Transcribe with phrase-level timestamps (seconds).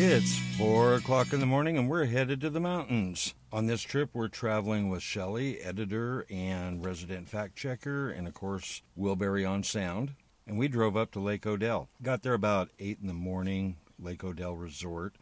[0.00, 3.34] It's four o'clock in the morning and we're headed to the mountains.
[3.52, 8.82] On this trip, we're traveling with Shelley, editor and resident fact checker, and of course,
[8.96, 10.14] Wilbury on sound.
[10.46, 11.88] And we drove up to Lake Odell.
[12.00, 15.16] Got there about 8 in the morning, Lake Odell Resort.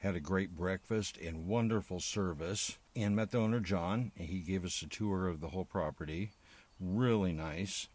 [0.00, 2.76] Had a great breakfast and wonderful service.
[2.94, 4.12] And met the owner, John.
[4.18, 6.32] And he gave us a tour of the whole property.
[6.78, 7.88] Really nice.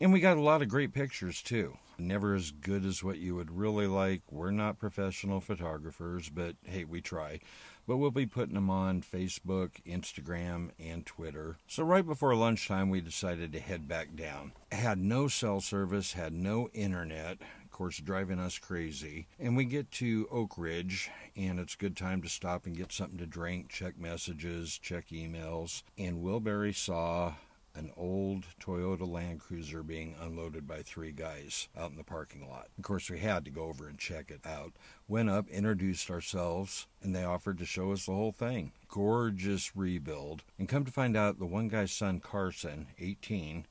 [0.00, 1.78] And we got a lot of great pictures too.
[1.98, 4.22] Never as good as what you would really like.
[4.28, 7.38] We're not professional photographers, but hey, we try.
[7.86, 11.58] But we'll be putting them on Facebook, Instagram, and Twitter.
[11.68, 14.52] So, right before lunchtime, we decided to head back down.
[14.72, 19.28] Had no cell service, had no internet, of course, driving us crazy.
[19.38, 23.18] And we get to Oakridge, and it's a good time to stop and get something
[23.18, 25.82] to drink, check messages, check emails.
[25.98, 27.34] And Wilbury saw
[27.74, 32.68] an old Toyota Land Cruiser being unloaded by three guys out in the parking lot.
[32.78, 34.72] Of course, we had to go over and check it out.
[35.08, 38.72] Went up, introduced ourselves, and they offered to show us the whole thing.
[38.88, 40.44] Gorgeous rebuild.
[40.58, 43.66] And come to find out, the one guy's son, Carson, 18,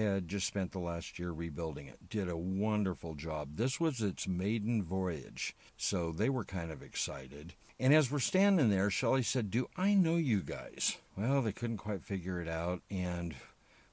[0.00, 2.08] had just spent the last year rebuilding it.
[2.08, 3.56] Did a wonderful job.
[3.56, 7.54] This was its maiden voyage, so they were kind of excited.
[7.78, 10.98] And as we're standing there, Shelley said, Do I know you guys?
[11.16, 12.82] Well, they couldn't quite figure it out.
[12.90, 13.34] And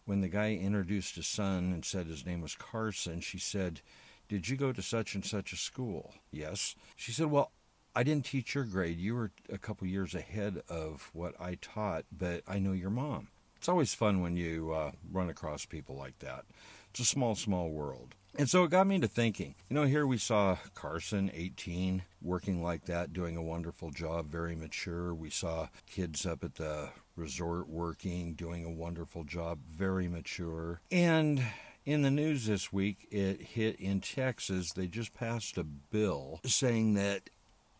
[0.06, 3.82] when the guy introduced his son and said his name was Carson, she said,
[4.28, 6.14] Did you go to such and such a school?
[6.32, 6.76] Yes.
[6.96, 7.52] She said, Well,
[7.96, 9.00] I didn't teach your grade.
[9.00, 13.28] You were a couple years ahead of what I taught, but I know your mom.
[13.62, 16.46] It's always fun when you uh, run across people like that.
[16.90, 18.16] It's a small, small world.
[18.36, 19.54] And so it got me to thinking.
[19.70, 24.56] You know, here we saw Carson, 18, working like that, doing a wonderful job, very
[24.56, 25.14] mature.
[25.14, 30.82] We saw kids up at the resort working, doing a wonderful job, very mature.
[30.90, 31.44] And
[31.86, 34.74] in the news this week, it hit in Texas.
[34.74, 37.30] They just passed a bill saying that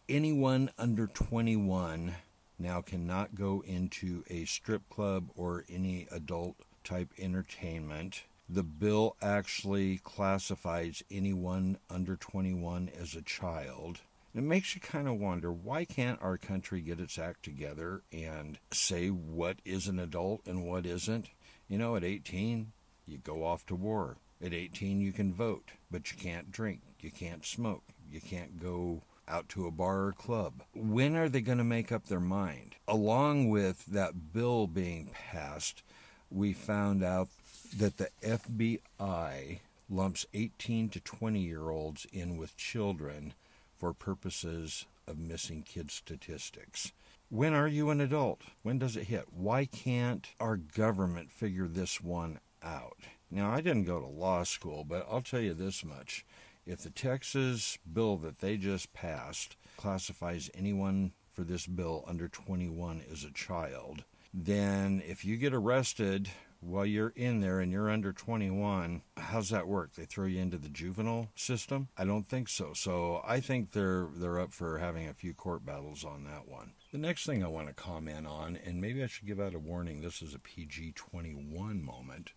[0.08, 2.14] anyone under 21
[2.62, 8.24] now cannot go into a strip club or any adult type entertainment
[8.54, 14.02] the bill actually classifies anyone under 21 as a child.
[14.36, 18.60] It makes you kind of wonder why can't our country get its act together and
[18.74, 21.30] say what is an adult and what isn't?
[21.70, 22.74] You know, at 18,
[23.06, 24.18] you go off to war.
[24.44, 29.04] At 18, you can vote, but you can't drink, you can't smoke, you can't go
[29.28, 30.64] out to a bar or club.
[30.74, 32.76] When are they going to make up their mind?
[32.88, 35.84] Along with that bill being passed,
[36.30, 37.30] we found out
[37.78, 39.60] that the FBI
[39.90, 43.34] lumps 18 to 20 year olds in with children
[43.78, 46.92] for purposes of missing kid statistics.
[47.30, 48.42] When are you an adult?
[48.62, 49.26] When does it hit?
[49.32, 52.98] Why can't our government figure this one out?
[53.30, 56.26] Now, I didn't go to law school, but I'll tell you this much.
[56.66, 63.04] If the Texas bill that they just passed classifies anyone for this bill under 21
[63.12, 66.30] as a child, then if you get arrested
[66.60, 69.96] while you're in there and you're under 21, how's that work?
[69.96, 71.88] They throw you into the juvenile system?
[71.98, 72.74] I don't think so.
[72.74, 76.74] So I think they're they're up for having a few court battles on that one.
[76.92, 79.60] The next thing I want to comment on, and maybe I should give out a
[79.60, 82.32] warning, this is a PG 21 moment.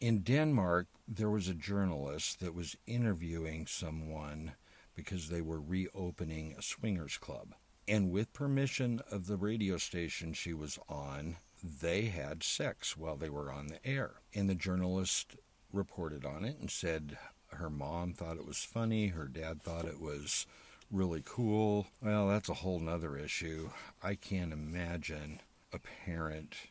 [0.00, 4.52] In Denmark, there was a journalist that was interviewing someone
[4.94, 7.54] because they were reopening a swingers club.
[7.86, 13.28] And with permission of the radio station she was on, they had sex while they
[13.28, 14.22] were on the air.
[14.34, 15.36] And the journalist
[15.70, 17.18] reported on it and said
[17.48, 20.46] her mom thought it was funny, her dad thought it was
[20.90, 21.88] really cool.
[22.00, 23.68] Well, that's a whole nother issue.
[24.02, 25.40] I can't imagine
[25.74, 26.69] a parent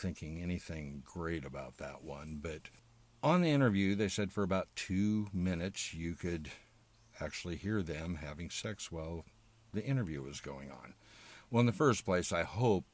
[0.00, 2.38] thinking anything great about that one.
[2.42, 2.62] But
[3.22, 6.50] on the interview, they said for about two minutes you could
[7.20, 9.24] actually hear them having sex while
[9.72, 10.94] the interview was going on.
[11.50, 12.84] Well, in the first place, I hope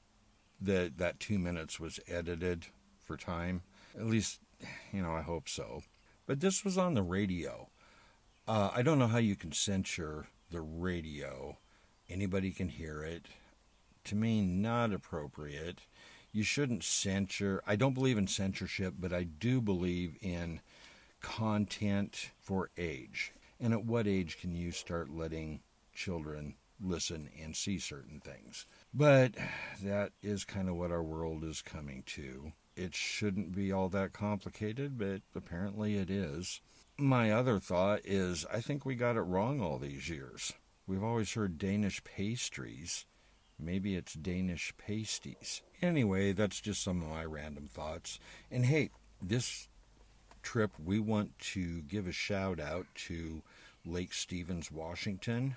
[0.60, 2.66] that that two minutes was edited
[3.02, 3.62] for time.
[3.94, 4.40] At least,
[4.92, 5.82] you know, I hope so.
[6.26, 7.68] But this was on the radio.
[8.48, 11.58] Uh, I don't know how you can censor the radio.
[12.08, 13.26] Anybody can hear it.
[14.04, 15.80] To me, not appropriate.
[16.36, 17.62] You shouldn't censor.
[17.66, 20.60] I don't believe in censorship, but I do believe in
[21.22, 23.32] content for age.
[23.58, 25.60] And at what age can you start letting
[25.94, 28.66] children listen and see certain things?
[28.92, 29.32] But
[29.82, 32.52] that is kind of what our world is coming to.
[32.76, 36.60] It shouldn't be all that complicated, but apparently it is.
[36.98, 40.52] My other thought is I think we got it wrong all these years.
[40.86, 43.06] We've always heard Danish pastries.
[43.58, 45.62] Maybe it's Danish pasties.
[45.80, 48.18] Anyway, that's just some of my random thoughts.
[48.50, 48.90] And hey,
[49.22, 49.68] this
[50.42, 53.42] trip, we want to give a shout out to
[53.84, 55.56] Lake Stevens, Washington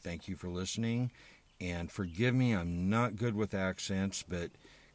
[0.00, 1.10] Thank you for listening.
[1.60, 4.50] And forgive me, I'm not good with accents, but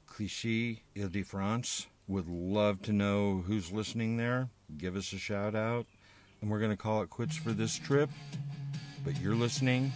[0.07, 4.50] Clichy, Ile de France, would love to know who's listening there.
[4.78, 5.86] Give us a shout out.
[6.42, 8.10] And we're going to call it quits for this trip.
[9.04, 9.92] But you're listening,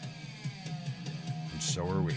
[1.57, 2.13] and so are we.